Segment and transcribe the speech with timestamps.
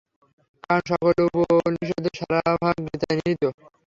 [0.63, 3.43] কারণ, সকল উপনিষদের সারভাগ গীতায় নিহিত।